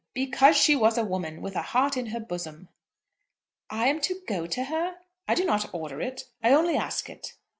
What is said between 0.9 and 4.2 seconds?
a woman, with a heart in her bosom." "I am to